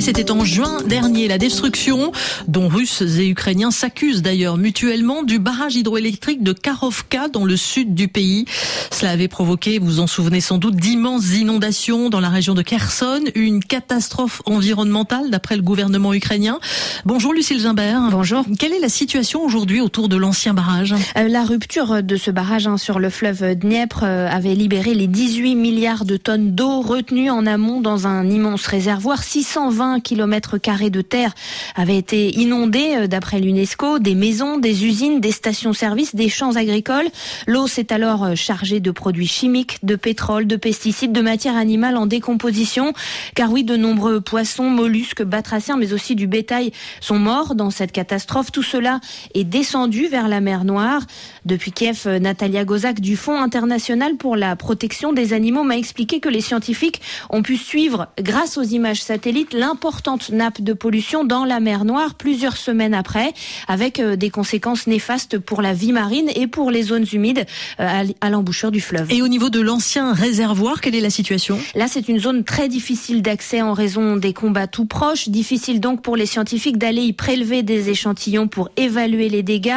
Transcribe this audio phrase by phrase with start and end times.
[0.00, 1.28] Oui, c'était en juin dernier.
[1.28, 2.10] La destruction,
[2.48, 7.94] dont Russes et Ukrainiens s'accusent d'ailleurs mutuellement, du barrage hydroélectrique de Karovka dans le sud
[7.94, 8.46] du pays.
[8.90, 13.20] Cela avait provoqué, vous en souvenez sans doute, d'immenses inondations dans la région de Kherson,
[13.34, 16.60] une catastrophe environnementale d'après le gouvernement ukrainien.
[17.04, 18.08] Bonjour Lucille Gimbert.
[18.10, 18.46] Bonjour.
[18.58, 20.94] Quelle est la situation aujourd'hui autour de l'ancien barrage?
[21.18, 25.08] Euh, La rupture de ce barrage hein, sur le fleuve Dniepr euh, avait libéré les
[25.08, 29.22] 18 milliards de tonnes d'eau retenues en amont dans un immense réservoir.
[29.22, 30.58] 620 km
[30.90, 31.34] de terre
[31.74, 33.98] avaient été inondés euh, d'après l'UNESCO.
[33.98, 37.08] Des maisons, des usines, des stations-service, des champs agricoles.
[37.46, 42.06] L'eau s'est alors chargée de produits chimiques, de pétrole, de pesticides, de matières animales en
[42.06, 42.92] décomposition.
[43.34, 47.92] Car oui, de nombreux poissons, mollusques, batraciens, mais aussi du bétail sont morts dans cette
[47.92, 48.52] catastrophe.
[48.52, 49.00] Tout cela
[49.34, 51.02] est descendu vers la mer Noire.
[51.46, 56.28] Depuis Kiev, Natalia Gozak du Fonds international pour la protection des animaux m'a expliqué que
[56.28, 61.58] les scientifiques ont pu suivre, grâce aux images satellites, l'importante nappe de pollution dans la
[61.58, 63.32] mer Noire plusieurs semaines après,
[63.66, 67.46] avec euh, des conséquences néfastes pour la vie marine et pour les zones humides
[67.80, 69.10] euh, à l'embouchure du fleuve.
[69.10, 71.58] Et au niveau de l'ancien réservoir, quelle est la situation?
[71.74, 75.30] Là, c'est une zone très difficile d'accès en raison des combats tout proches.
[75.30, 79.72] Difficile donc pour les scientifiques d'aller y prélever des échantillons pour évaluer les dégâts.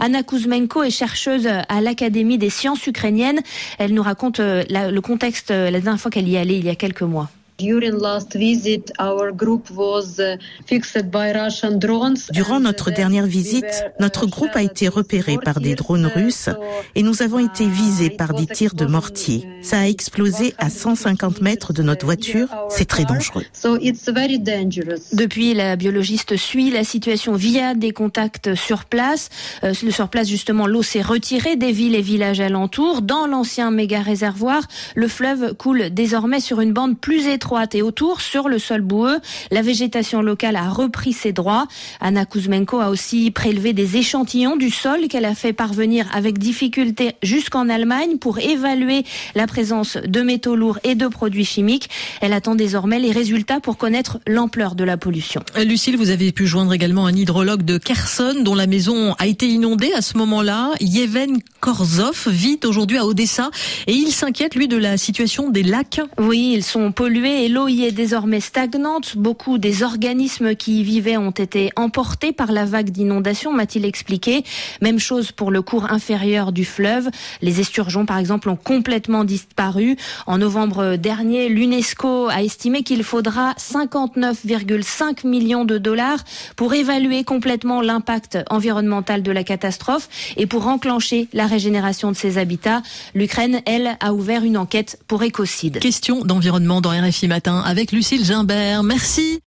[0.00, 3.38] Anna Kuzmenko est chercheuse à l'Académie des sciences ukrainiennes.
[3.78, 6.74] Elle nous raconte euh, le contexte la dernière fois qu'elle y allait il y a
[6.74, 7.30] quelques mois.
[12.32, 16.48] Durant notre dernière visite, notre groupe a été repéré par des drones russes
[16.96, 19.48] et nous avons été visés par des tirs de mortier.
[19.62, 22.48] Ça a explosé à 150 mètres de notre voiture.
[22.70, 23.44] C'est très dangereux.
[25.12, 29.28] Depuis, la biologiste suit la situation via des contacts sur place.
[29.62, 33.00] Euh, sur place, justement, l'eau s'est retirée des villes et villages alentours.
[33.00, 34.64] Dans l'ancien méga réservoir,
[34.96, 39.18] le fleuve coule désormais sur une bande plus étroite et autour, sur le sol boueux,
[39.50, 41.66] la végétation locale a repris ses droits.
[42.00, 47.12] Anna Kuzmenko a aussi prélevé des échantillons du sol qu'elle a fait parvenir avec difficulté
[47.22, 49.04] jusqu'en Allemagne pour évaluer
[49.34, 51.90] la présence de métaux lourds et de produits chimiques.
[52.20, 55.42] Elle attend désormais les résultats pour connaître l'ampleur de la pollution.
[55.64, 59.46] Lucille, vous avez pu joindre également un hydrologue de Kherson dont la maison a été
[59.46, 60.70] inondée à ce moment-là.
[60.80, 63.50] Yevhen Korzov vit aujourd'hui à Odessa
[63.86, 66.00] et il s'inquiète, lui, de la situation des lacs.
[66.18, 69.16] Oui, ils sont pollués et l'eau y est désormais stagnante.
[69.16, 74.44] Beaucoup des organismes qui y vivaient ont été emportés par la vague d'inondation, m'a-t-il expliqué.
[74.80, 77.08] Même chose pour le cours inférieur du fleuve.
[77.42, 79.96] Les esturgeons, par exemple, ont complètement disparu.
[80.26, 86.18] En novembre dernier, l'UNESCO a estimé qu'il faudra 59,5 millions de dollars
[86.56, 92.38] pour évaluer complètement l'impact environnemental de la catastrophe et pour enclencher la régénération de ses
[92.38, 92.82] habitats.
[93.14, 95.80] L'Ukraine, elle, a ouvert une enquête pour écocide.
[95.80, 98.82] Question d'environnement dans RFI matin avec Lucille Gimbert.
[98.82, 99.40] Merci.